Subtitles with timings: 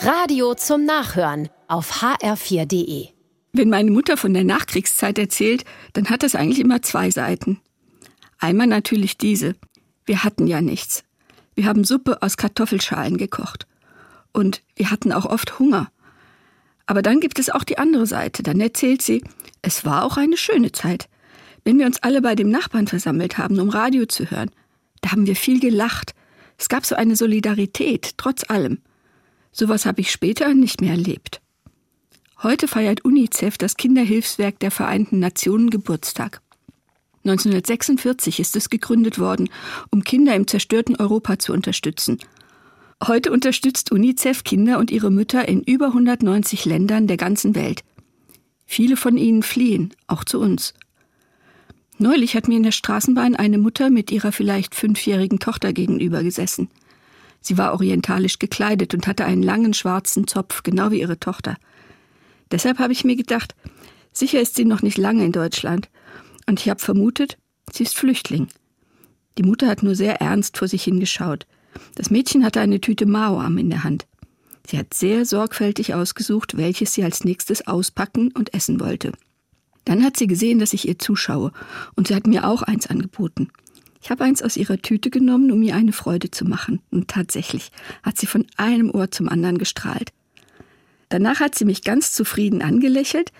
[0.00, 3.08] Radio zum Nachhören auf hr4.de.
[3.52, 7.60] Wenn meine Mutter von der Nachkriegszeit erzählt, dann hat das eigentlich immer zwei Seiten.
[8.38, 9.56] Einmal natürlich diese.
[10.06, 11.02] Wir hatten ja nichts.
[11.56, 13.66] Wir haben Suppe aus Kartoffelschalen gekocht.
[14.32, 15.90] Und wir hatten auch oft Hunger.
[16.86, 18.44] Aber dann gibt es auch die andere Seite.
[18.44, 19.24] Dann erzählt sie,
[19.62, 21.08] es war auch eine schöne Zeit.
[21.64, 24.52] Wenn wir uns alle bei dem Nachbarn versammelt haben, um Radio zu hören,
[25.00, 26.14] da haben wir viel gelacht.
[26.56, 28.80] Es gab so eine Solidarität, trotz allem.
[29.58, 31.40] Sowas habe ich später nicht mehr erlebt.
[32.44, 36.40] Heute feiert UNICEF, das Kinderhilfswerk der Vereinten Nationen, Geburtstag.
[37.24, 39.50] 1946 ist es gegründet worden,
[39.90, 42.18] um Kinder im zerstörten Europa zu unterstützen.
[43.04, 47.82] Heute unterstützt UNICEF Kinder und ihre Mütter in über 190 Ländern der ganzen Welt.
[48.64, 50.72] Viele von ihnen fliehen, auch zu uns.
[51.98, 56.68] Neulich hat mir in der Straßenbahn eine Mutter mit ihrer vielleicht fünfjährigen Tochter gegenüber gesessen.
[57.48, 61.56] Sie war orientalisch gekleidet und hatte einen langen schwarzen Zopf, genau wie ihre Tochter.
[62.50, 63.54] Deshalb habe ich mir gedacht,
[64.12, 65.88] sicher ist sie noch nicht lange in Deutschland.
[66.46, 67.38] Und ich habe vermutet,
[67.72, 68.48] sie ist Flüchtling.
[69.38, 71.46] Die Mutter hat nur sehr ernst vor sich hingeschaut.
[71.94, 74.06] Das Mädchen hatte eine Tüte Maoam in der Hand.
[74.66, 79.12] Sie hat sehr sorgfältig ausgesucht, welches sie als nächstes auspacken und essen wollte.
[79.86, 81.52] Dann hat sie gesehen, dass ich ihr zuschaue,
[81.96, 83.48] und sie hat mir auch eins angeboten.
[84.00, 87.70] Ich habe eins aus ihrer Tüte genommen, um ihr eine Freude zu machen, und tatsächlich
[88.02, 90.12] hat sie von einem Ohr zum anderen gestrahlt.
[91.08, 93.32] Danach hat sie mich ganz zufrieden angelächelt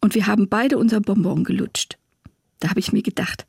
[0.00, 1.96] und wir haben beide unser Bonbon gelutscht.
[2.60, 3.46] Da habe ich mir gedacht,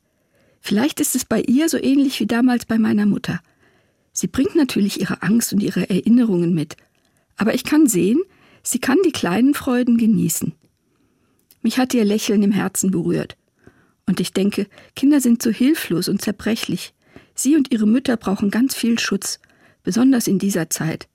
[0.60, 3.40] vielleicht ist es bei ihr so ähnlich wie damals bei meiner Mutter.
[4.12, 6.76] Sie bringt natürlich ihre Angst und ihre Erinnerungen mit,
[7.36, 8.20] aber ich kann sehen,
[8.62, 10.52] sie kann die kleinen Freuden genießen.
[11.62, 13.36] Mich hat ihr Lächeln im Herzen berührt.
[14.06, 16.92] Und ich denke, Kinder sind so hilflos und zerbrechlich.
[17.34, 19.40] Sie und ihre Mütter brauchen ganz viel Schutz,
[19.82, 21.08] besonders in dieser Zeit.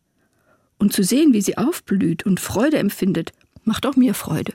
[0.78, 3.32] Und zu sehen, wie sie aufblüht und Freude empfindet,
[3.64, 4.54] macht auch mir Freude.